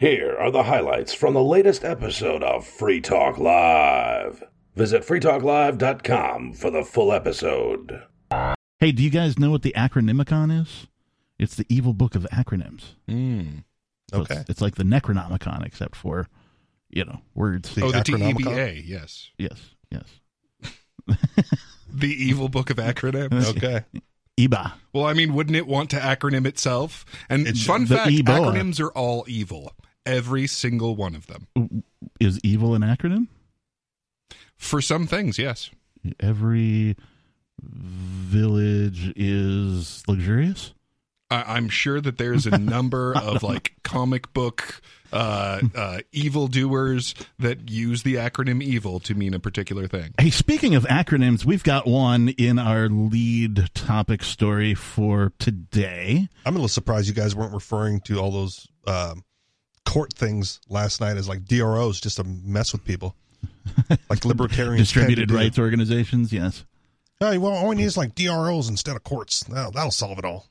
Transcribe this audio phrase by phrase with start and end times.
[0.00, 4.42] Here are the highlights from the latest episode of Free Talk Live.
[4.74, 8.02] Visit freetalklive.com for the full episode.
[8.78, 10.86] Hey, do you guys know what the acronymicon is?
[11.38, 12.94] It's the evil book of acronyms.
[13.08, 13.64] Mm.
[14.10, 14.36] So Okay.
[14.36, 16.28] It's, it's like the Necronomicon, except for,
[16.88, 17.76] you know, words.
[17.82, 18.36] oh, the Acronomicon?
[18.44, 19.30] DEBA, yes.
[19.38, 20.04] Yes, yes.
[21.92, 23.50] The evil book of acronyms.
[23.56, 23.84] Okay.
[24.38, 24.72] Eba.
[24.94, 27.04] Well, I mean, wouldn't it want to acronym itself?
[27.28, 28.54] And It should- fun the fact, Ebola.
[28.54, 29.72] acronyms are all evil.
[30.06, 31.84] Every single one of them.
[32.18, 33.28] Is evil an acronym?
[34.56, 35.70] For some things, yes.
[36.18, 36.96] Every
[37.62, 40.72] village is luxurious?
[41.30, 44.80] I, I'm sure that there's a number of like comic book
[45.12, 50.14] uh, uh, evil doers that use the acronym evil to mean a particular thing.
[50.18, 56.28] Hey, speaking of acronyms, we've got one in our lead topic story for today.
[56.46, 59.24] I'm a little surprised you guys weren't referring to all those um,
[59.84, 63.16] court things last night as like DROs just to mess with people.
[64.08, 64.80] Like libertarians.
[64.92, 65.36] Distributed tend do.
[65.36, 66.64] rights organizations, yes.
[67.20, 69.44] Oh, well, all we need is like DROs instead of courts.
[69.44, 70.46] That'll, that'll solve it all.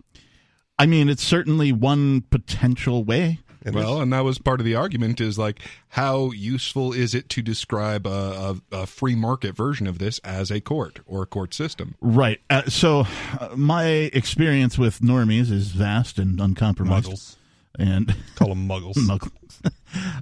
[0.77, 3.39] I mean, it's certainly one potential way.
[3.66, 4.03] It well, is.
[4.03, 8.07] and that was part of the argument is like, how useful is it to describe
[8.07, 11.95] a, a, a free market version of this as a court or a court system?
[12.00, 12.39] Right.
[12.50, 13.05] Uh, so,
[13.39, 17.09] uh, my experience with normies is vast and uncompromised.
[17.09, 17.35] muggles.
[17.80, 18.94] And Call them muggles.
[18.95, 19.72] muggles.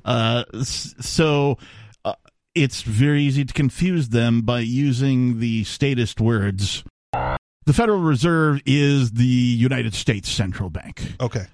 [0.06, 1.58] uh, so,
[2.06, 2.14] uh,
[2.56, 6.84] it's very easy to confuse them by using the statist words.
[7.12, 11.16] The Federal Reserve is the United States central bank.
[11.20, 11.48] Okay.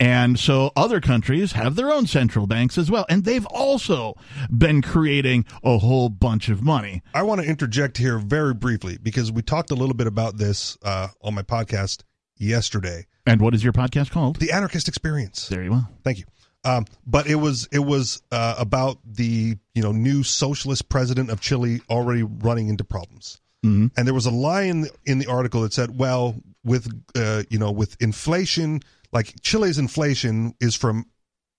[0.00, 3.06] And so other countries have their own central banks as well.
[3.08, 4.14] And they've also
[4.50, 7.02] been creating a whole bunch of money.
[7.14, 10.76] I want to interject here very briefly because we talked a little bit about this
[10.82, 12.02] uh, on my podcast
[12.42, 13.06] yesterday.
[13.26, 14.36] And what is your podcast called?
[14.40, 15.48] The Anarchist Experience.
[15.48, 15.88] There you are.
[16.04, 16.24] Thank you.
[16.64, 21.40] Um, but it was it was uh, about the you know new socialist president of
[21.40, 23.40] Chile already running into problems.
[23.64, 23.90] Mhm.
[23.96, 27.70] And there was a line in the article that said, "Well, with uh, you know
[27.72, 28.80] with inflation,
[29.12, 31.06] like Chile's inflation is from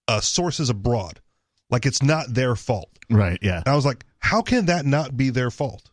[0.07, 1.19] uh, sources abroad,
[1.69, 3.39] like it's not their fault." Right.
[3.41, 3.57] Yeah.
[3.57, 5.89] And I was like, "How can that not be their fault?"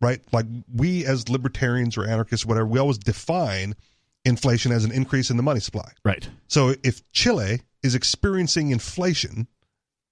[0.00, 0.20] Right?
[0.32, 3.74] Like we as libertarians or anarchists, or whatever, we always define
[4.24, 5.90] inflation as an increase in the money supply.
[6.04, 6.28] Right.
[6.48, 9.48] So if Chile is experiencing inflation,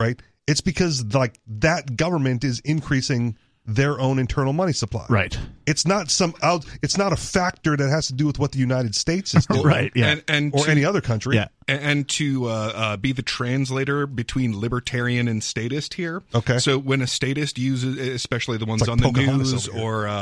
[0.00, 3.36] right, it's because like that government is increasing
[3.74, 5.06] their own internal money supply.
[5.08, 5.38] Right.
[5.66, 6.64] It's not some out.
[6.82, 9.62] It's not a factor that has to do with what the United States is doing,
[9.62, 9.92] Right.
[9.94, 10.10] Yeah.
[10.10, 11.36] And, and or to- any other country.
[11.36, 11.48] Yeah.
[11.68, 16.22] and- and to uh, uh, be the translator between libertarian and statist here.
[16.34, 16.58] Okay.
[16.58, 20.12] So when a statist uses, especially the ones like on the Pocahontas news or uh,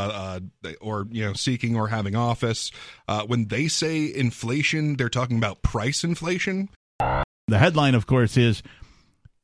[0.65, 2.71] uh, or you know seeking or having office,
[3.09, 6.69] uh, when they say inflation, they're talking about price inflation.
[6.99, 8.63] The headline, of course, is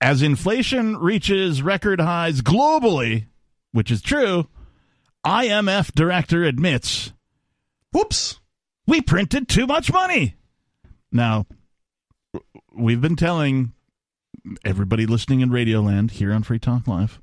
[0.02, 3.26] as inflation reaches record highs globally,
[3.74, 4.46] which is true,
[5.26, 7.12] IMF director admits
[7.92, 8.38] Whoops.
[8.86, 10.36] we printed too much money.
[11.10, 11.46] Now,
[12.72, 13.72] we've been telling
[14.64, 17.20] everybody listening in Radioland here on Free Talk Live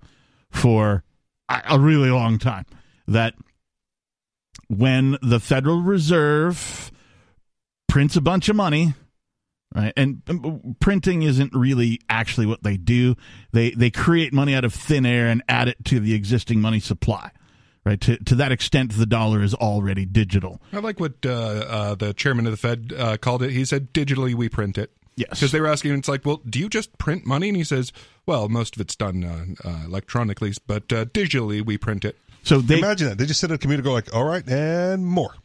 [0.50, 1.04] for
[1.48, 2.66] a a really long time
[3.08, 3.34] that
[4.68, 6.92] when the Federal Reserve
[7.88, 8.94] prints a bunch of money,
[9.76, 13.16] right, and printing isn't really actually what they do.
[13.52, 16.80] They they create money out of thin air and add it to the existing money
[16.80, 17.32] supply.
[17.84, 20.62] Right to to that extent, the dollar is already digital.
[20.72, 23.52] I like what uh, uh, the chairman of the Fed uh, called it.
[23.52, 25.30] He said, "Digitally, we print it." Yes.
[25.32, 27.50] Because they were asking, it's like, well, do you just print money?
[27.50, 27.92] And he says,
[28.26, 32.18] well, most of it's done uh, uh, electronically, but uh, digitally we print it.
[32.44, 33.18] So they Imagine that.
[33.18, 35.36] They just sit at a computer, go like, "All right, and more."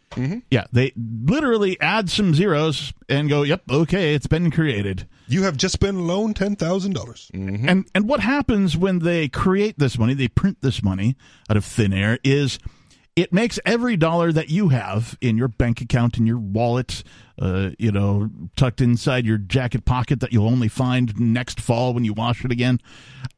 [0.50, 5.56] Yeah, they literally add some zeros and go, "Yep, okay, it's been created." You have
[5.56, 7.31] just been loaned ten thousand dollars.
[7.69, 11.17] And and what happens when they create this money, they print this money
[11.50, 12.59] out of thin air is
[13.17, 17.03] it makes every dollar that you have in your bank account in your wallet,
[17.41, 22.05] uh, you know, tucked inside your jacket pocket that you'll only find next fall when
[22.05, 22.79] you wash it again.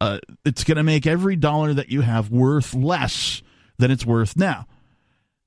[0.00, 3.40] Uh, it's going to make every dollar that you have worth less
[3.78, 4.66] than it's worth now.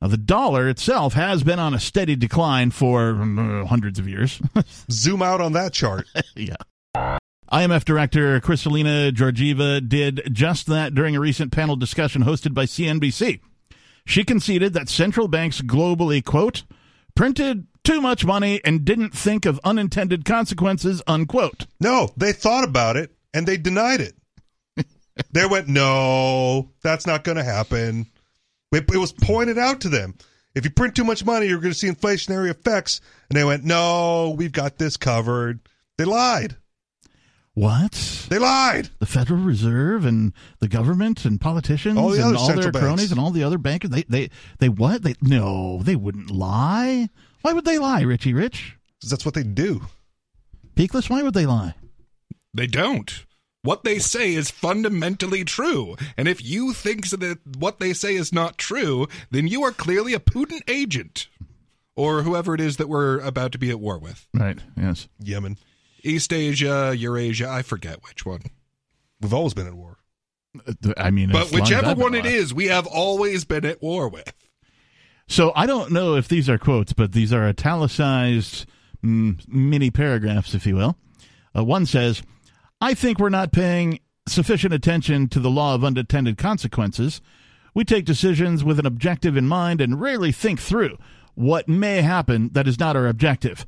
[0.01, 4.42] Now, the dollar itself has been on a steady decline for uh, hundreds of years.
[4.92, 6.07] Zoom out on that chart.
[6.36, 6.56] yeah.
[7.51, 13.42] IMF Director Kristalina Georgieva did just that during a recent panel discussion hosted by CNBC.
[14.06, 16.63] She conceded that central banks globally, quote,
[17.13, 21.68] printed too much money and didn't think of unintended consequences, unquote.
[21.80, 24.15] No, they thought about it and they denied it.
[25.31, 28.07] they went, no, that's not going to happen.
[28.71, 30.15] It, it was pointed out to them.
[30.56, 33.00] If you print too much money, you're going to see inflationary effects.
[33.29, 35.59] And they went, no, we've got this covered.
[35.97, 36.57] They lied.
[37.53, 38.27] What?
[38.29, 38.89] They lied.
[39.00, 43.12] The Federal Reserve and the government and politicians All the and all their central cronies
[43.12, 43.89] and all the other bankers.
[43.89, 44.29] They they
[44.59, 45.03] they what?
[45.03, 47.09] They no, they wouldn't lie.
[47.41, 48.77] Why would they lie, Richie Rich?
[49.01, 49.81] 'Cause That's what they do.
[50.75, 51.75] Peakless, why would they lie?
[52.53, 53.25] They don't.
[53.63, 55.95] What they say is fundamentally true.
[56.17, 60.13] And if you think that what they say is not true, then you are clearly
[60.13, 61.27] a Putin agent.
[61.95, 64.27] Or whoever it is that we're about to be at war with.
[64.33, 64.57] Right.
[64.75, 65.07] Yes.
[65.19, 65.57] Yemen.
[66.03, 68.41] East Asia, Eurasia, I forget which one.
[69.19, 69.97] We've always been at war.
[70.67, 73.65] Uh, I mean, But as long as whichever one it is, we have always been
[73.65, 74.33] at war with.
[75.27, 78.65] So I don't know if these are quotes, but these are italicized
[79.05, 80.97] mm, mini paragraphs, if you will.
[81.55, 82.23] Uh, one says,
[82.83, 87.22] I think we're not paying sufficient attention to the law of unintended consequences.
[87.75, 90.98] We take decisions with an objective in mind and rarely think through
[91.36, 93.68] what may happen that is not our objective.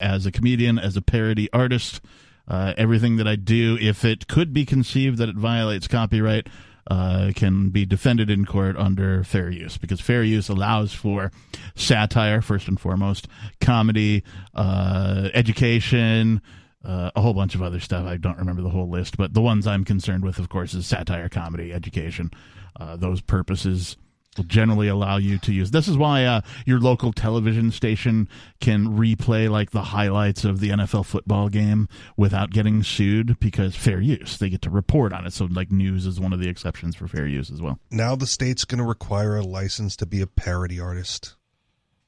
[0.00, 2.00] As a comedian, as a parody artist,
[2.48, 6.48] uh, everything that I do, if it could be conceived that it violates copyright,
[6.90, 11.30] uh, can be defended in court under fair use because fair use allows for
[11.74, 13.28] satire, first and foremost,
[13.60, 16.40] comedy, uh, education,
[16.84, 18.06] uh, a whole bunch of other stuff.
[18.06, 20.86] I don't remember the whole list, but the ones I'm concerned with, of course, is
[20.86, 22.30] satire, comedy, education.
[22.78, 23.96] Uh, those purposes
[24.36, 25.70] will generally allow you to use.
[25.72, 28.28] This is why uh, your local television station
[28.60, 34.00] can replay like the highlights of the NFL football game without getting sued because fair
[34.00, 34.38] use.
[34.38, 35.32] They get to report on it.
[35.32, 37.78] So like news is one of the exceptions for fair use as well.
[37.90, 41.34] Now the state's going to require a license to be a parody artist.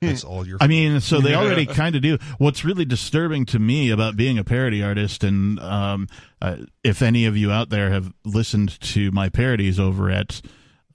[0.03, 0.59] That's all your.
[0.61, 2.19] I mean, so they already kind of do.
[2.39, 6.09] What's really disturbing to me about being a parody artist, and um,
[6.41, 10.43] uh, if any of you out there have listened to my parodies over at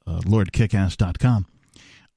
[0.05, 1.47] uh, LordKickass.com,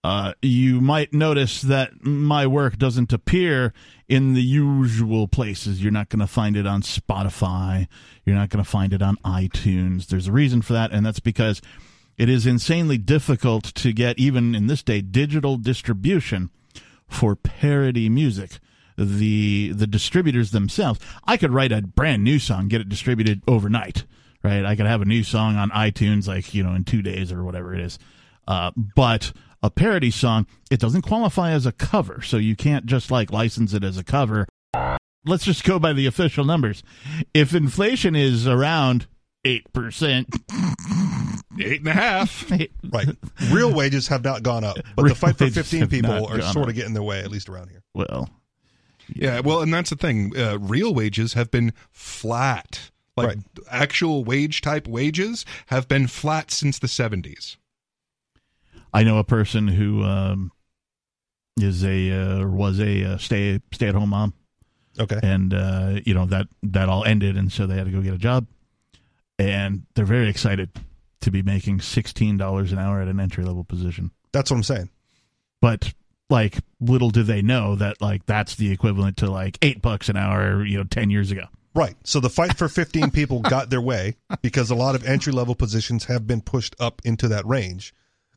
[0.03, 3.73] uh, you might notice that my work doesn't appear
[4.09, 5.83] in the usual places.
[5.83, 7.87] You're not going to find it on Spotify.
[8.25, 10.07] You're not going to find it on iTunes.
[10.07, 11.61] There's a reason for that, and that's because
[12.17, 16.51] it is insanely difficult to get, even in this day, digital distribution
[17.11, 18.59] for parody music.
[18.97, 24.05] The the distributors themselves, I could write a brand new song, get it distributed overnight,
[24.43, 24.65] right?
[24.65, 27.43] I could have a new song on iTunes, like you know, in two days or
[27.43, 27.99] whatever it is.
[28.47, 33.11] Uh, but a parody song, it doesn't qualify as a cover, so you can't just
[33.11, 34.47] like license it as a cover.
[35.25, 36.83] Let's just go by the official numbers.
[37.35, 39.07] If inflation is around
[39.45, 40.29] eight percent,
[41.59, 42.49] Eight and a half.
[42.93, 43.09] right.
[43.51, 46.53] Real wages have not gone up, but Real the fight for 15 people are gone
[46.53, 46.69] sort up.
[46.71, 47.83] of getting their way, at least around here.
[47.95, 48.31] well,
[49.09, 50.37] Yeah, well, and that's the thing.
[50.37, 52.91] Uh, real wages have been flat.
[53.17, 53.39] Like Right.
[53.71, 57.57] actual wage type wages have been flat since the 70s.
[58.95, 60.53] I know a person who um,
[61.61, 64.35] is a uh, was a uh, stay stay at home mom,
[64.99, 65.19] Okay.
[65.23, 68.15] and uh, you know that that all ended, and so they had to go get
[68.15, 68.47] a job,
[69.39, 70.71] and they're very excited
[71.21, 74.11] to be making sixteen dollars an hour at an entry level position.
[74.33, 74.91] That's what I'm saying.
[75.61, 75.93] But
[76.29, 80.17] like, little do they know that like that's the equivalent to like eight bucks an
[80.17, 81.45] hour, you know, ten years ago.
[81.75, 81.95] Right.
[82.03, 85.55] So the fight for 15 people got their way because a lot of entry level
[85.55, 87.95] positions have been pushed up into that range.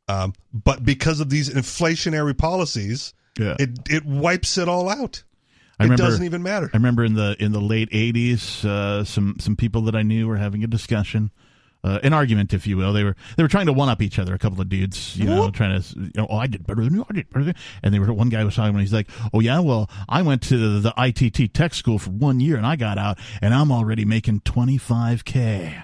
[0.07, 5.23] Um, but because of these inflationary policies, Yeah, it it wipes it all out.
[5.79, 6.03] I it remember.
[6.03, 6.69] doesn't even matter.
[6.73, 10.27] I remember in the in the late '80s, uh, some some people that I knew
[10.27, 11.31] were having a discussion,
[11.83, 12.93] uh, an argument, if you will.
[12.93, 14.33] They were they were trying to one up each other.
[14.33, 16.93] A couple of dudes, you know, trying to, you know, oh, I did better than
[16.93, 17.05] you.
[17.09, 17.45] I did better.
[17.45, 17.61] Than you.
[17.83, 18.69] And they were one guy was talking.
[18.69, 22.11] about He's like, oh yeah, well, I went to the, the ITT Tech School for
[22.11, 25.83] one year, and I got out, and I'm already making 25k.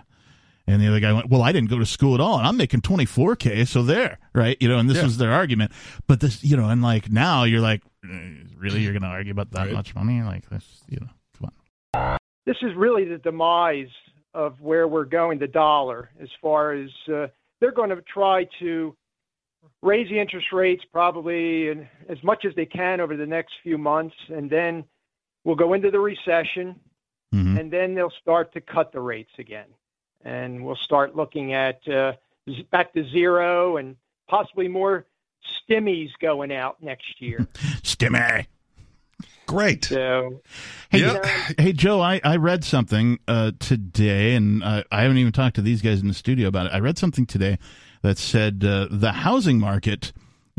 [0.68, 2.56] And the other guy went, "Well, I didn't go to school at all, and I'm
[2.56, 4.56] making 24k, so there, right?
[4.60, 5.04] You know." And this Yeah.
[5.06, 5.72] was their argument.
[6.06, 8.08] But this, you know, and like now you're like, eh,
[8.56, 9.74] really, you're going to argue about that Right.
[9.74, 10.22] much money?
[10.22, 11.08] Like this, you know,
[11.40, 11.52] come
[11.96, 12.18] on.
[12.46, 13.88] this is really the demise
[14.40, 17.28] of where we're going, the dollar, as far as uh,
[17.60, 18.96] they're going to try to
[19.82, 23.78] raise the interest rates probably in, as much as they can over the next few
[23.78, 24.86] months, and then
[25.44, 26.76] we'll go into the recession,
[27.34, 29.68] hmm and then they'll start to cut the rates again,
[30.24, 32.14] and we'll start looking at uh,
[32.72, 33.98] back to zero and
[34.30, 35.06] possibly more
[35.62, 37.46] stimmies going out next year.
[37.84, 38.46] Stimmy.
[39.50, 39.86] Great.
[39.86, 40.42] So
[40.92, 41.26] Hey, Yeah.
[41.58, 45.62] hey, Joe, I, I read something uh, today, and uh, I haven't even talked to
[45.62, 46.72] these guys in the studio about it.
[46.74, 47.58] I read something today
[48.02, 50.12] that said uh, the housing market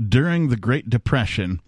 [0.08, 1.60] during the Great Depression,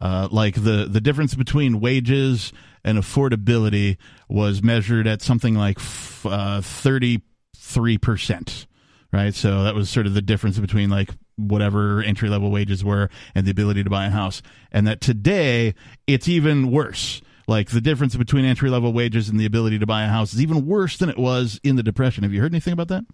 [0.00, 2.52] uh, like the, the difference between wages
[2.84, 3.96] and affordability,
[4.28, 8.66] was measured at something like f- uh, 33%.
[9.12, 9.34] Right.
[9.34, 11.10] So that was sort of the difference between like
[11.48, 14.42] whatever entry level wages were and the ability to buy a house.
[14.70, 15.74] And that today
[16.06, 17.20] it's even worse.
[17.48, 20.40] like the difference between entry level wages and the ability to buy a house is
[20.40, 22.22] even worse than it was in the Depression.
[22.22, 23.04] Have you heard anything about that?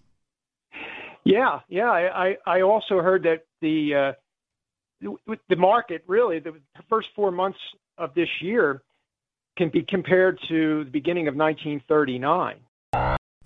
[1.25, 1.91] Yeah, yeah.
[1.91, 4.13] I, I, I also heard that the uh,
[5.49, 6.55] the- market really the
[6.89, 7.59] first four months
[7.99, 8.83] of this year
[9.57, 12.57] can be compared to the beginning of 1939.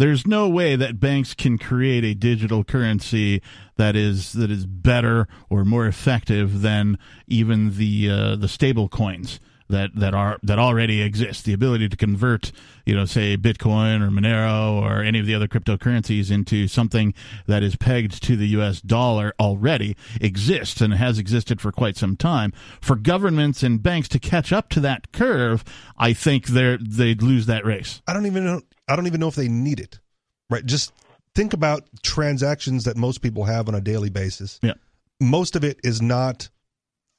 [0.01, 3.43] There's no way that banks can create a digital currency
[3.77, 9.41] that is that is better or more effective than even the uh, the stable coins
[9.71, 11.45] that that are that already exist.
[11.45, 12.53] The ability to convert,
[12.85, 17.15] you know, say Bitcoin or Monero or any of the other cryptocurrencies into something
[17.47, 18.81] that is pegged to the U.S.
[18.81, 22.53] dollar already exists and has existed for quite some time.
[22.81, 25.65] For governments and banks to catch up to that curve,
[25.97, 28.03] I think they they'd lose that race.
[28.07, 28.61] I don't even know.
[28.89, 30.01] I don't even know if they need it.
[30.49, 30.67] Right.
[30.67, 30.93] Just
[31.35, 34.59] think about transactions that most people have on a daily basis.
[34.63, 34.75] Yeah.
[35.21, 36.49] Most of it is not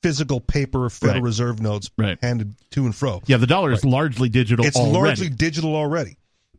[0.01, 1.24] physical paper Federal Right.
[1.24, 2.17] Reserve notes Right.
[2.22, 3.22] handed to and fro.
[3.27, 4.93] Yeah, the dollar is largely digital it's already.
[4.93, 6.17] largely digital already.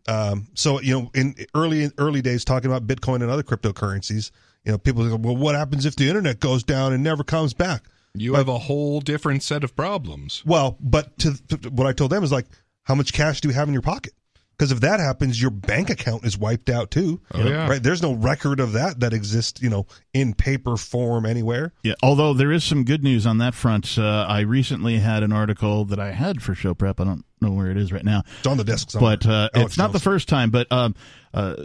[0.09, 4.31] Um, so you know, in early early days, talking about Bitcoin and other cryptocurrencies,
[4.65, 7.55] you know, people go, "Well, what happens if the internet goes down and never comes
[7.55, 7.85] back?"
[8.15, 10.43] You have a whole different set of problems.
[10.45, 12.47] Well, but to, to what I told them is like,
[12.83, 14.13] how much cash do you have in your pocket?
[14.63, 17.21] Because if that happens, your bank account is wiped out too.
[17.35, 17.69] Oh, yeah.
[17.69, 17.83] Right?
[17.83, 21.73] There's no record of that that exists, you know, in paper form anywhere.
[21.83, 23.99] Yeah, although there is some good news on that front.
[23.99, 27.01] Uh, I recently had an article that I had for show prep.
[27.01, 29.17] I don't know where it is right now, It's on the desk somewhere.
[29.17, 30.51] but uh, Alex it's not the first time.
[30.51, 30.95] But um,
[31.35, 31.57] uh,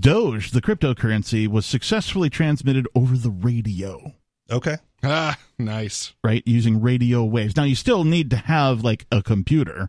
[0.00, 4.12] Doge, the cryptocurrency, was successfully transmitted over the radio.
[4.50, 4.76] Okay.
[5.02, 6.12] Ah, nice.
[6.22, 7.56] Right, using radio waves.
[7.56, 9.88] Now you still need to have like a computer.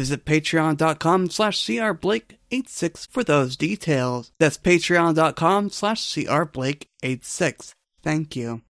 [0.00, 4.32] Visit patreon.com slash crblake86 for those details.
[4.40, 7.74] That's patreon.com slash crblake86.
[8.02, 8.62] Thank you.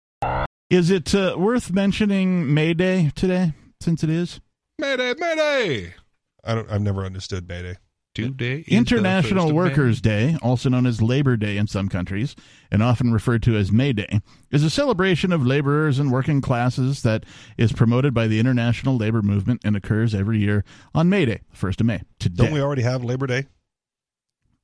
[0.71, 3.53] Is it uh, worth mentioning May Day today?
[3.81, 4.41] Since it is
[4.81, 5.95] Mayday, mayday.
[6.43, 6.69] I don't.
[6.69, 7.77] I've never understood Mayday.
[8.25, 9.57] Today is International 1st of May.
[9.57, 12.37] Workers' Day, also known as Labor Day in some countries,
[12.71, 17.03] and often referred to as May Day, is a celebration of laborers and working classes
[17.03, 17.25] that
[17.57, 21.57] is promoted by the international labor movement and occurs every year on May Day, the
[21.57, 22.03] 1st of May.
[22.19, 22.45] Today.
[22.45, 23.47] Don't we already have Labor Day?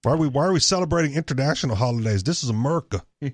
[0.02, 2.22] Why are we Why are we celebrating international holidays?
[2.22, 3.02] This is America.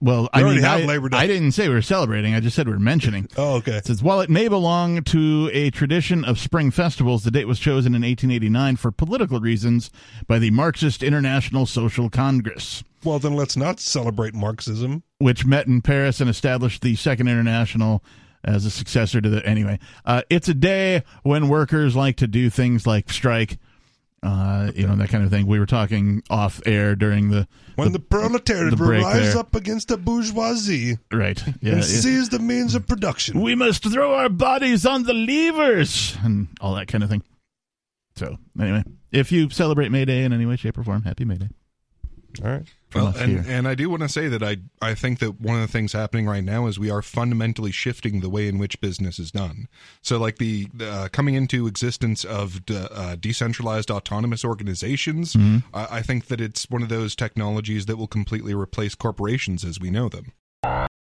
[0.00, 0.98] Well, I mean, I.
[1.12, 2.34] I didn't say we were celebrating.
[2.34, 3.28] I just said we are mentioning.
[3.38, 3.76] Oh, okay.
[3.76, 7.58] It says, while it may belong to a tradition of spring festivals, the date was
[7.58, 9.90] chosen in 1889 for political reasons
[10.26, 12.82] by the Marxist International Social Congress.
[13.04, 15.02] Well, then let's not celebrate Marxism.
[15.18, 18.02] which met in Paris and established the Second International
[18.42, 19.44] as a successor to the.
[19.46, 23.58] Anyway, uh, it's a day when workers like to do things like strike,
[24.26, 25.46] uh, you know, that kind of thing.
[25.46, 27.46] We were talking off air during the.
[27.76, 29.38] When the, proletariat the will rise there.
[29.38, 31.40] up against the bourgeoisie Right.
[31.60, 31.72] Yeah.
[31.72, 31.80] and yeah.
[31.82, 33.40] seize the means of production.
[33.40, 37.22] We must throw our bodies on the levers and all that kind of thing.
[38.16, 41.36] So, anyway, if you celebrate May Day in any way, shape, or form, happy May
[41.36, 41.48] Day.
[42.42, 42.62] All right.
[42.96, 45.62] Well, and, and I do want to say that I I think that one of
[45.62, 49.18] the things happening right now is we are fundamentally shifting the way in which business
[49.18, 49.68] is done.
[50.02, 55.58] So, like the uh, coming into existence of de- uh, decentralized autonomous organizations, Mm-hmm.
[55.76, 59.80] I, I think that it's one of those technologies that will completely replace corporations as
[59.80, 60.32] we know them.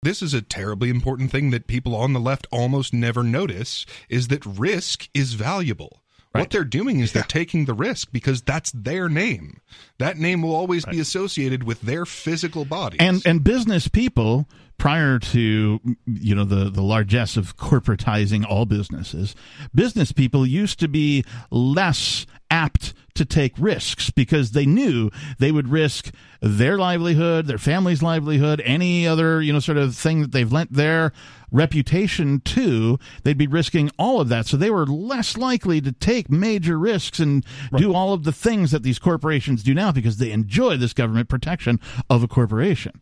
[0.03, 4.27] This is a terribly important thing that people on the left almost never notice is
[4.27, 6.01] that risk is valuable.
[6.39, 9.61] What they're doing is they're taking the risk because that's their name.
[9.97, 12.99] That name will always be associated with their physical body.
[12.99, 19.35] and and business people prior to you know the the largesse of corporatizing all businesses
[19.73, 25.67] business people used to be less apt to take risks because they knew they would
[25.67, 30.51] risk their livelihood their family's livelihood any other you know sort of thing that they've
[30.51, 31.11] lent their
[31.51, 32.99] reputation to.
[33.23, 34.45] They'd be risking all of that.
[34.47, 37.45] So they were less likely to take major risks and
[37.77, 41.29] do all of the things that these corporations do now because they enjoy this government
[41.29, 41.79] protection
[42.09, 43.01] of a corporation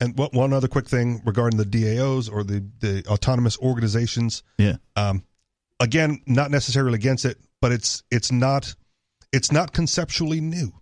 [0.00, 4.42] And what, one other quick thing regarding the DAOs or the, the autonomous organizations.
[4.58, 5.24] yeah Um,
[5.80, 8.74] again, not necessarily against it, but it's it's not
[9.32, 10.72] it's not conceptually new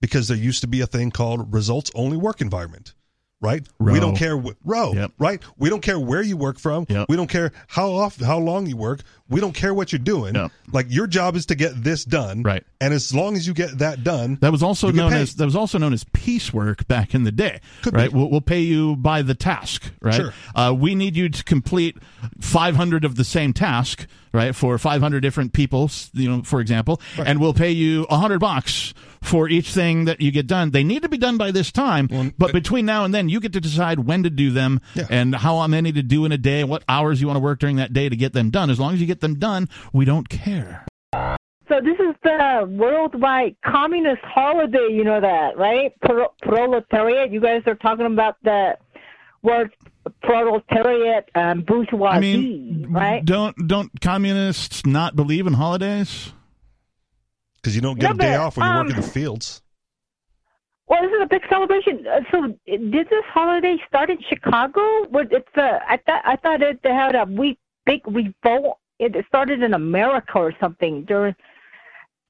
[0.00, 2.94] because there used to be a thing called results only work environment,
[3.40, 3.66] right?
[3.78, 3.92] Row.
[3.92, 5.12] We don't care wh- row, Yep.
[5.18, 5.40] right?
[5.58, 6.86] We don't care where you work from.
[6.88, 7.06] Yep.
[7.08, 9.00] We don't care how often, how long you work.
[9.32, 10.34] We don't care what you're doing.
[10.34, 10.52] Yep.
[10.72, 12.64] Like your job is to get this done, Right.
[12.80, 15.54] And as long as you get that done, That was also known as that was
[15.56, 18.12] also known as piecework back in the day, Could right?
[18.12, 20.14] We'll, we'll pay you by the task, right?
[20.14, 20.34] Sure.
[20.54, 21.96] Uh, we need you to complete
[22.40, 27.40] 500 of the same task, right, for 500 different people, you know, for example, and
[27.40, 30.72] we'll pay you 100 bucks for each thing that you get done.
[30.72, 33.52] They need to be done by this time, but between now and then, you get
[33.52, 35.06] to decide when to do them Yeah.
[35.10, 37.76] and how many to do in a day, what hours you want to work during
[37.76, 38.68] that day to get them done.
[38.70, 40.84] As long as you get them done, we don't care.
[41.68, 45.92] So this is the worldwide communist holiday, you know that, right?
[46.02, 47.32] Pro- proletariat.
[47.32, 48.76] You guys are talking about the
[49.42, 49.72] word
[50.22, 53.24] proletariat um, bourgeoisie, I mean, right?
[53.24, 56.32] don't don't communists not believe in holidays?
[57.62, 59.06] because you don't get No, a day but, off when you work in um, the
[59.08, 59.62] fields.
[60.88, 62.04] Well, this is a big celebration.
[62.06, 64.82] Uh, So, did this holiday start in Chicago?
[65.14, 68.78] It's uh, I thought I thought it they had a we big revolt.
[69.02, 71.04] It started in America or something.
[71.04, 71.34] During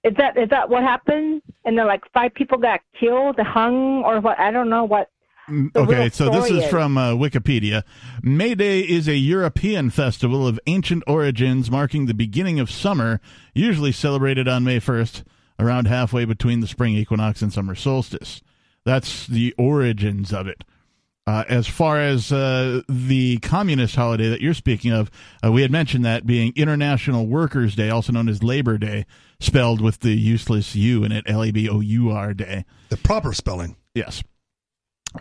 [0.05, 1.43] is that is that what happened?
[1.64, 4.38] And then like five people got killed, hung, or what?
[4.38, 5.09] I don't know what.
[5.49, 7.83] Mm, Okay, so this is is- from uh, Wikipedia.
[8.23, 13.21] May Day is a European festival of ancient origins marking the beginning of summer,
[13.55, 15.25] usually celebrated on May 1st,
[15.59, 18.41] around halfway between the spring equinox and summer solstice.
[18.85, 20.64] That's the origins of it.
[21.25, 25.09] Uh, as far as uh, the communist holiday that you're speaking of,
[25.45, 29.07] uh, we had mentioned that being International Workers' Day, also known as Labor Day,
[29.38, 32.64] spelled with the useless U in it, L A B O U R Day.
[32.88, 33.76] The proper spelling.
[33.95, 34.23] Yes.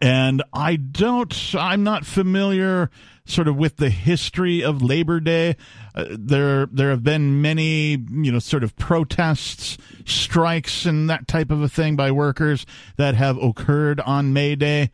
[0.01, 2.89] And I don't, I'm not familiar
[3.25, 5.55] sort of with the history of Labor Day.
[5.93, 11.51] Uh, there, there have been many, you know, sort of protests, strikes, and that type
[11.51, 12.65] of a thing by workers
[12.97, 14.89] that have occurred on May Day.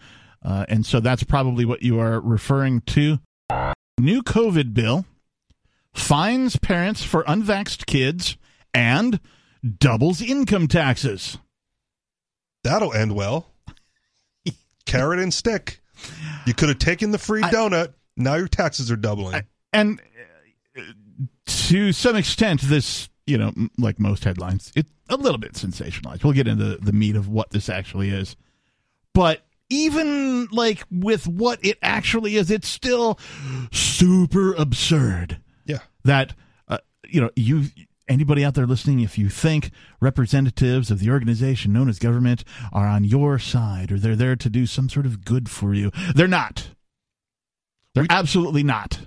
[0.48, 3.20] Uh, and so that's probably what you are referring to.
[4.00, 5.06] New COVID bill
[5.94, 8.38] fines parents for unvaxxed kids
[8.74, 9.20] and
[9.80, 11.38] doubles income taxes.
[12.64, 13.48] That'll end well.
[14.86, 15.82] Carrot and stick.
[16.46, 17.94] You could have taken the free I- donut.
[18.16, 19.44] Now your taxes are doubling.
[19.74, 20.00] and
[20.78, 20.82] uh,
[21.46, 26.34] to some extent this you know like most headlines it's a little bit sensationalized we'll
[26.34, 28.36] get into the meat of what this actually is
[29.14, 33.20] but even like with what it actually is it's still
[33.72, 35.80] super absurd yeah.
[36.04, 36.34] that
[36.68, 36.78] uh,
[37.08, 37.66] you know you
[38.08, 42.88] anybody out there listening if you think representatives of the organization known as government are
[42.88, 46.28] on your side or they're there to do some sort of good for you they're
[46.28, 46.70] not
[47.94, 49.00] they're We- absolutely not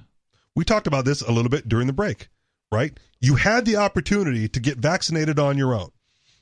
[0.56, 2.28] We talked about this a little bit during the break,
[2.72, 2.98] right?
[3.20, 5.90] You had the opportunity to get vaccinated on your own.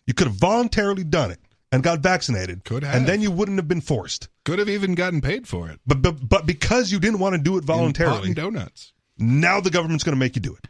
[0.06, 1.38] You could have voluntarily done it
[1.70, 2.64] and got vaccinated.
[2.64, 2.94] Could have.
[2.94, 4.28] And then you wouldn't have been forced.
[4.44, 5.80] Could have even gotten paid for it.
[5.86, 8.92] But but, but because you didn't want to do it voluntarily, and donuts.
[9.18, 10.68] now the government's going to make you do it.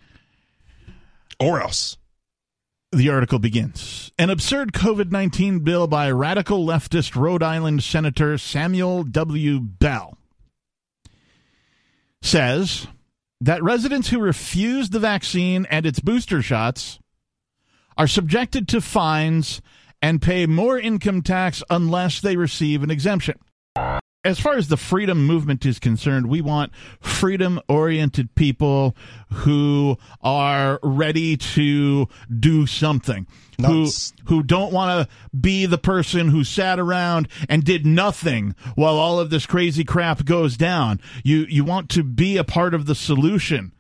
[1.40, 1.96] Or else.
[2.90, 4.12] The article begins.
[4.18, 9.60] An absurd COVID 19 bill by radical leftist Rhode Island Senator Samuel W.
[9.60, 10.16] Bell
[12.22, 12.86] says
[13.40, 16.98] that residents who refuse the vaccine and its booster shots
[17.96, 19.60] are subjected to fines
[20.02, 23.38] and pay more income tax unless they receive an exemption.
[24.24, 28.96] As far as the freedom movement is concerned, we want freedom oriented people
[29.32, 32.08] who are ready to
[32.38, 33.26] do something.
[33.64, 33.88] Who
[34.26, 39.18] who don't want to be the person who sat around and did nothing while all
[39.18, 41.00] of this crazy crap goes down.
[41.24, 43.72] You you want to be a part of the solution.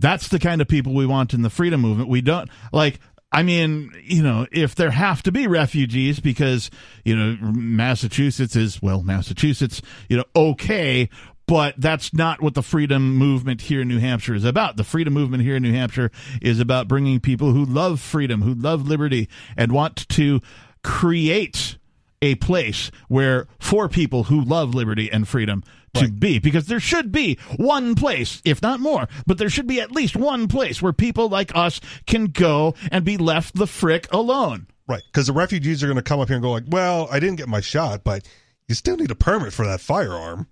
[0.00, 2.08] That's the kind of people we want in the freedom movement.
[2.08, 2.98] We don't like
[3.32, 6.70] I mean, you know, if there have to be refugees because,
[7.04, 11.08] you know, Massachusetts is well, Massachusetts, you know, okay,
[11.46, 14.76] but that's not what the freedom movement here in New Hampshire is about.
[14.76, 18.54] The freedom movement here in New Hampshire is about bringing people who love freedom, who
[18.54, 20.40] love liberty and want to
[20.84, 21.78] create
[22.20, 25.64] a place where for people who love liberty and freedom
[25.94, 29.80] to be because there should be one place if not more but there should be
[29.80, 34.06] at least one place where people like us can go and be left the frick
[34.12, 35.02] alone Right.
[35.06, 37.36] Because the refugees are going to come up here and go like, well, I didn't
[37.36, 38.26] get my shot, but
[38.68, 40.48] you still need a permit for that firearm.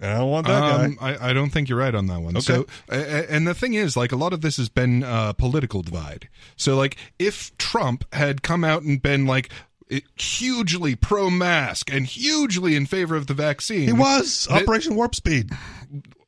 [0.00, 1.12] And I don't want that Um, guy.
[1.12, 2.36] I, I don't think you're right on that one.
[2.36, 2.40] Okay.
[2.44, 5.32] So, a- a- and the thing is, like, a lot of this has been uh,
[5.34, 6.28] political divide.
[6.56, 9.52] So, like, if Trump had come out and been like, it,
[10.16, 13.82] hugely pro mask and hugely in favor of the vaccine.
[13.86, 15.50] He was That- Operation Warp Speed.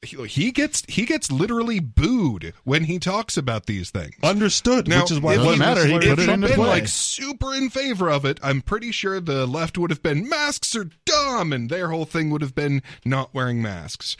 [0.02, 4.14] he, he gets he gets literally booed when he talks about these things.
[4.22, 6.56] Understood, Now, which is why if Doesn't he- matter, he if put it into been
[6.56, 6.66] play.
[6.68, 10.76] like super in favor of it, I'm pretty sure the left would have been masks
[10.76, 14.16] are dumb, and their whole thing would have been not wearing masks.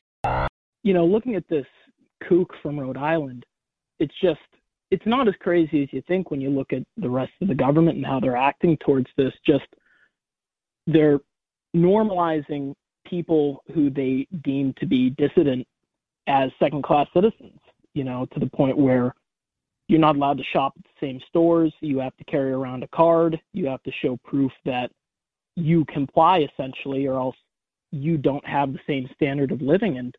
[0.82, 1.66] you know, looking at this
[2.28, 3.44] kook from Rhode Island,
[3.98, 4.40] it's just
[4.90, 7.54] it's not as crazy as you think when you look at the rest of the
[7.54, 9.32] government and how they're acting towards this.
[9.46, 9.66] Just
[10.86, 11.20] they're
[11.74, 12.74] normalizing
[13.06, 15.66] people who they deem to be dissident
[16.26, 17.58] as second class citizens,
[17.94, 19.14] you know, to the point where
[19.88, 22.88] you're not allowed to shop at the same stores, you have to carry around a
[22.88, 24.90] card, you have to show proof that
[25.56, 27.36] you comply essentially or else
[27.92, 29.98] you don't have the same standard of living.
[29.98, 30.14] And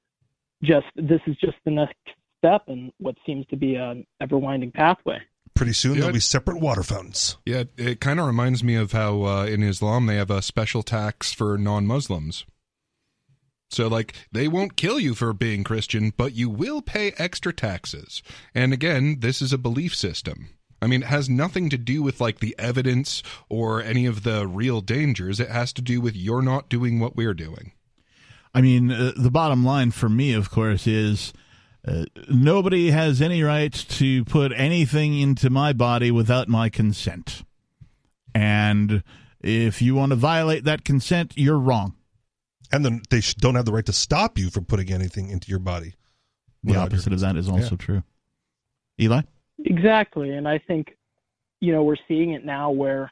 [0.63, 1.97] just this is just the next
[2.45, 5.19] step in what seems to be an ever winding pathway.
[5.55, 6.01] Pretty soon Yeah.
[6.01, 7.37] there'll be separate water fountains.
[7.45, 10.83] Yeah, it kind of reminds me of how uh, in Islam they have a special
[10.83, 12.45] tax for non-Muslims.
[13.69, 18.21] So, like, they won't kill you for being Christian, but you will pay extra taxes.
[18.53, 20.49] And again, this is a belief system.
[20.81, 24.45] I mean, it has nothing to do with like the evidence or any of the
[24.45, 25.39] real dangers.
[25.39, 27.71] It has to do with you're not doing what we're doing.
[28.53, 31.33] I mean, uh, the bottom line for me, of course, is
[31.87, 37.43] uh, nobody has any right to put anything into my body without my consent.
[38.33, 39.03] And
[39.39, 41.95] if you want to violate that consent, you're wrong.
[42.71, 45.59] And then they don't have the right to stop you from putting anything into your
[45.59, 45.93] body.
[46.63, 47.63] The opposite of that is consent.
[47.63, 48.03] also true.
[48.99, 49.21] Eli?
[49.63, 50.31] Exactly.
[50.31, 50.97] And I think,
[51.59, 53.11] you know, we're seeing it now where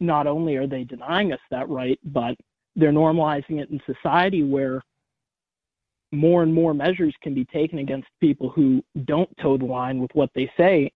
[0.00, 2.36] not only are they denying us that right, but
[2.74, 4.82] they're normalizing it in society where
[6.12, 10.10] more and more measures can be taken against people who don't toe the line with
[10.14, 10.90] what they say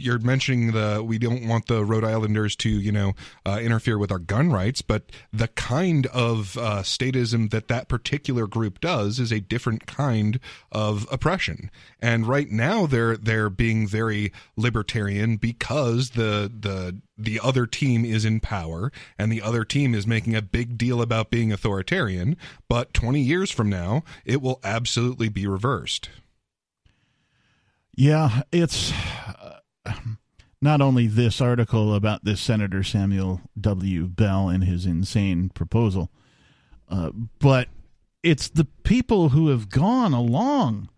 [0.00, 4.10] You're mentioning the we don't want the Rhode Islanders to you know uh, interfere with
[4.10, 9.32] our gun rights, but the kind of uh, statism that that particular group does is
[9.32, 10.40] a different kind
[10.72, 11.70] of oppression.
[12.00, 18.24] And right now they're they're being very libertarian because the the the other team is
[18.24, 22.36] in power and the other team is making a big deal about being authoritarian.
[22.68, 26.08] But 20 years from now, it will absolutely be reversed.
[27.94, 28.92] Yeah, it's
[30.62, 34.06] not only this article about this Senator Samuel W.
[34.06, 36.10] Bell and his insane proposal,
[36.88, 37.68] uh, but
[38.22, 40.88] it's the people who have gone along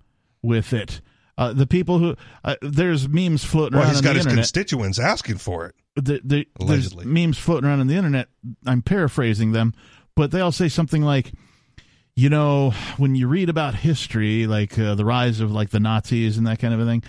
[0.43, 1.01] with it.
[1.39, 4.43] Uh, the people who uh, there's memes floating Well, around he's got his internet.
[4.45, 5.75] constituents asking for it.
[5.97, 8.29] the, the, there's memes floating around on the internet.
[8.67, 9.73] I'm paraphrasing them,
[10.15, 11.33] but they all say something like,
[12.15, 16.37] you know, when you read about history, like uh, the rise of like the Nazis
[16.37, 17.03] and that kind of a thing,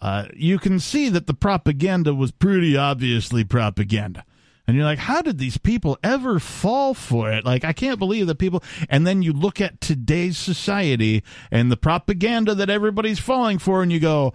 [0.00, 4.24] uh, you can see that the propaganda was pretty obviously propaganda.
[4.66, 7.44] And you're like, how did these people ever fall for it?
[7.44, 8.62] Like, I can't believe that people.
[8.88, 13.90] And then you look at today's society and the propaganda that everybody's falling for, and
[13.90, 14.32] you go,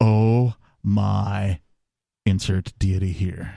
[0.00, 1.60] oh my
[2.24, 3.54] insert deity here.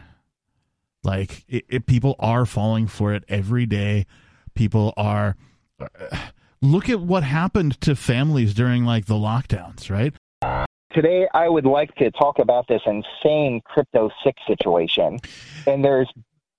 [1.04, 4.08] Like it, it, people are falling for it every day.
[4.56, 5.36] People are.
[5.80, 6.18] uh,
[6.62, 10.16] look at what happened to families during like the lockdowns, right?
[10.96, 15.20] Today, I would like to talk about this insane Crypto 6 situation.
[15.68, 16.10] And there's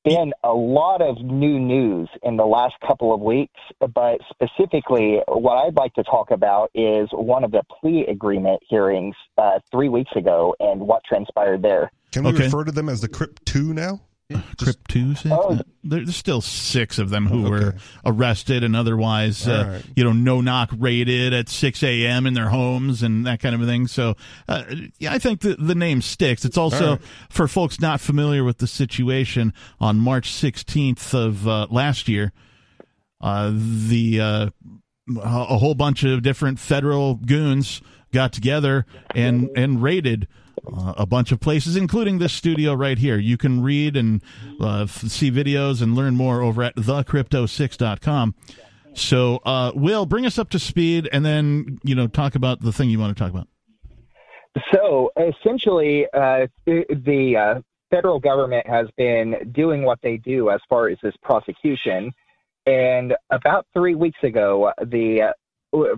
[0.05, 3.59] been a lot of new news in the last couple of weeks,
[3.94, 9.16] but specifically, what I'd like to talk about is one of the plea agreement hearings
[9.38, 11.90] uh, three weeks ago and what transpired there.
[12.12, 12.44] Can we Okay.
[12.44, 14.03] refer to them as the Crypt 2 now?
[14.61, 15.29] Crypt two, six?
[15.33, 15.61] Oh.
[15.85, 17.51] there's still six of them who Okay.
[17.67, 19.85] were arrested and otherwise, uh, right.
[19.95, 22.27] you know, no knock raided at 6 a.m.
[22.27, 23.87] in their homes and that kind of thing.
[23.87, 24.17] So,
[24.49, 24.65] uh,
[24.99, 26.45] yeah, I think the, the name sticks.
[26.45, 27.01] It's also, right.
[27.31, 32.33] for folks not familiar with the situation, on March 16th of uh, last year,
[33.21, 34.51] uh, the uh,
[35.23, 37.81] a whole bunch of different federal goons
[38.12, 40.27] got together and and raided
[40.73, 43.19] uh, a bunch of places, including this studio right here.
[43.19, 44.23] You can read and
[44.61, 48.35] uh, see videos and learn more over at thecrypto6.com.
[48.95, 52.73] So, uh, Will, bring us up to speed, and then you know talk about the
[52.73, 53.49] thing you want to talk about.
[54.73, 60.89] So essentially, uh, the uh, federal government has been doing what they do as far
[60.89, 62.11] as this prosecution.
[62.65, 65.33] And about three weeks ago, the uh,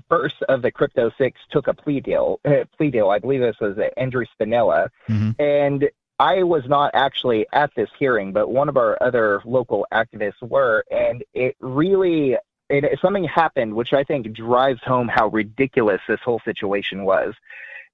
[0.09, 2.41] first of the Crypto Six took a plea deal.
[2.45, 3.11] Uh, plea deal.
[3.11, 5.35] I believe this was uh, Andrew Spinella, Mhm.
[5.38, 5.88] and
[6.19, 10.85] I was not actually at this hearing, but one of our other local activists were,
[10.91, 12.37] and it really.
[12.71, 17.33] It, something happened which I think drives home how ridiculous this whole situation was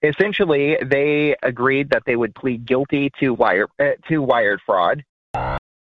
[0.02, 5.04] essentially they agreed that they would plead guilty to wire uh, to wired fraud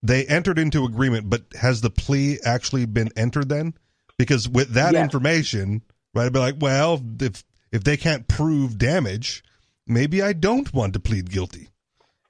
[0.02, 3.74] they entered into agreement, but has the plea actually been entered then?
[4.18, 5.02] Because with that Yes.
[5.04, 5.82] information,
[6.14, 9.42] right, I'd be like, well, if if they can't prove damage,
[9.86, 11.70] maybe I don't want to plead guilty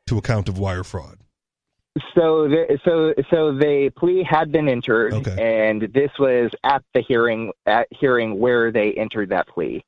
[0.06, 1.18] to a count of wire fraud.
[2.14, 5.68] So, the, so, so the plea had been entered, Okay.
[5.68, 9.84] and this was at the hearing, at hearing where they entered that plea.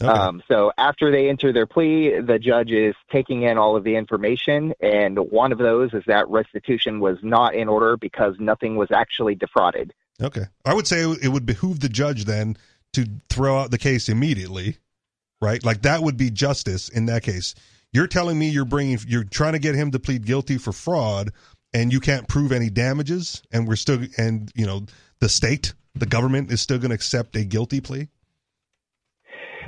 [0.00, 0.08] Okay.
[0.08, 3.96] Um, so after they enter their plea, the judge is taking in all of the
[3.96, 8.92] information, and one of those is that restitution was not in order because nothing was
[8.92, 9.92] actually defrauded.
[10.22, 10.44] Okay.
[10.64, 12.56] I would say it would behoove the judge then
[12.94, 14.78] to throw out the case immediately,
[15.40, 15.62] right?
[15.64, 17.54] Like that would be justice in that case.
[17.92, 21.30] You're telling me you're bringing, you're trying to get him to plead guilty for fraud
[21.72, 24.86] and you can't prove any damages and we're still, and, you know,
[25.20, 28.08] the state, the government is still going to accept a guilty plea?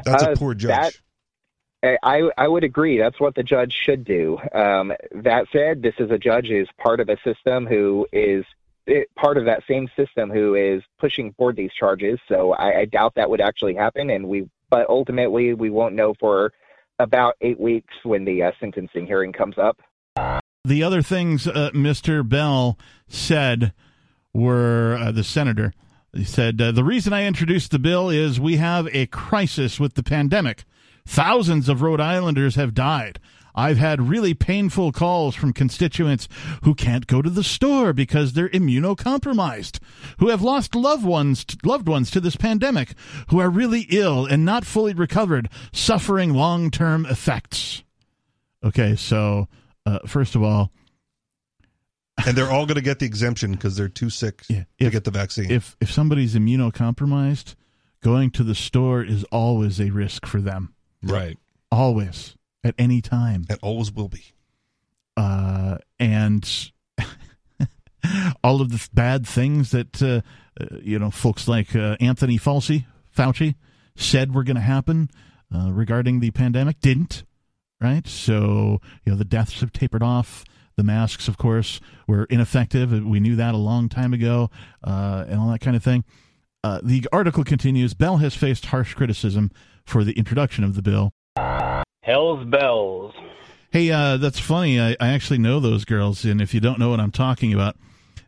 [0.04, 0.70] That's a Uh, poor judge.
[0.70, 0.94] that-
[1.82, 2.98] I, I I would agree.
[2.98, 4.38] That's what the judge should do.
[4.52, 8.44] Um, that said, this is a judge who's part of a system who is
[8.86, 12.18] it, part of that same system who is pushing forward these charges.
[12.28, 14.10] So I, I doubt that would actually happen.
[14.10, 16.52] And we, but ultimately, we won't know for
[16.98, 19.80] about eight weeks when the uh, sentencing hearing comes up.
[20.64, 22.26] The other things uh, Mr.
[22.28, 23.72] Bell said
[24.34, 25.72] were uh, the senator.
[26.12, 29.94] He said, uh, The reason I introduced the bill is we have a crisis with
[29.94, 30.64] the pandemic.
[31.06, 33.18] Thousands of Rhode Islanders have died.
[33.54, 36.28] I've had really painful calls from constituents
[36.62, 39.78] who can't go to the store because they're immunocompromised,
[40.18, 42.94] who have lost loved ones, loved ones to this pandemic,
[43.28, 47.82] who are really ill and not fully recovered, suffering long-term effects.
[48.62, 49.48] Okay, so
[49.86, 50.70] uh, first of all,
[52.26, 54.92] and they're all going to get the exemption because they're too sick Yeah, to if-
[54.92, 55.50] get the vaccine.
[55.50, 57.54] if if somebody's immunocompromised,
[58.02, 60.74] going to the store is always a risk for them.
[61.02, 61.38] Right.
[61.72, 63.44] Always, at any time.
[63.48, 64.24] and always will be.
[65.16, 66.70] uh, and
[68.44, 70.20] all of the bad things that uh,
[70.60, 72.84] uh, you know folks like uh, Anthony Fauci,
[73.16, 73.54] Fauci
[73.96, 75.10] said were going to happen
[75.54, 77.24] uh, regarding the pandemic didn't.
[77.80, 80.44] Right, so you know the deaths have tapered off.
[80.76, 82.90] The masks, of course, were ineffective.
[82.92, 84.50] We knew that a long time ago,
[84.84, 86.04] uh, and all that kind of thing.
[86.62, 87.94] Uh, the article continues.
[87.94, 89.50] Bell has faced harsh criticism
[89.84, 91.12] for the introduction of the bill.
[92.02, 93.14] Hell's bells.
[93.70, 94.80] Hey, uh, that's funny.
[94.80, 97.76] I, I actually know those girls, and if you don't know what I'm talking about,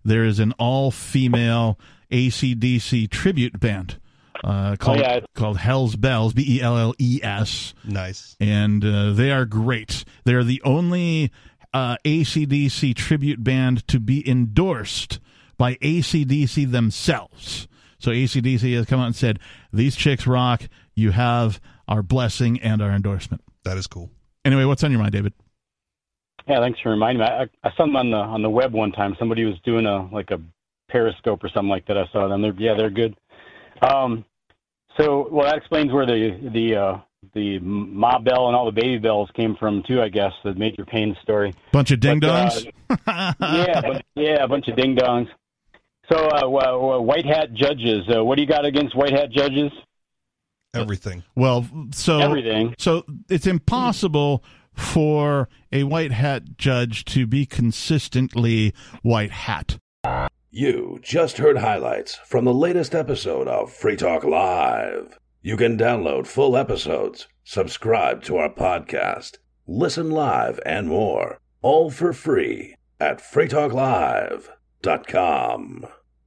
[0.05, 1.79] there is an all-female
[2.11, 3.99] ACDC tribute band
[4.45, 5.21] uh, called yeah.
[5.35, 8.37] called Hell's Belles, B E L L E S, Nice.
[8.41, 10.05] and uh, they are great.
[10.25, 11.33] They're the only
[11.73, 15.19] uh, ACDC tribute band to be endorsed
[15.57, 17.69] by ACDC themselves.
[17.99, 19.39] So ACDC has come out and said,
[19.73, 20.69] "These chicks rock.
[20.95, 24.11] You have our blessing and our endorsement." That is cool.
[24.45, 25.33] Anyway, what's on your mind, David?
[26.49, 27.27] Yeah, thanks for reminding me.
[27.27, 29.15] I, I saw them on the on the web one time.
[29.19, 30.41] Somebody was doing a like a
[30.89, 31.97] periscope or something like that.
[31.97, 32.43] I saw them.
[32.43, 33.17] They're yeah, they're good.
[33.81, 34.25] Um,
[34.99, 36.99] so well, that explains where the the uh,
[37.35, 40.03] the Ma Bell and all the baby bells came from too.
[40.03, 41.55] I guess the Major Pain story.
[41.73, 42.73] Bunch of ding But, uh, dongs.
[43.41, 45.29] yeah, but, yeah, a bunch of ding dongs.
[46.11, 48.03] So uh, well, well, white hat judges.
[48.13, 49.71] Uh, what do you got against white hat judges?
[50.75, 51.23] Uh, Everything.
[51.37, 52.75] well, so Everything.
[52.79, 59.77] so it's impossible for a white hat judge to be consistently white hat.
[60.51, 65.19] You just heard highlights from the latest episode of Free Talk Live.
[65.43, 72.13] You can download full episodes, subscribe to our podcast, listen live, and more, all for
[72.15, 75.87] free at freetalklive.com.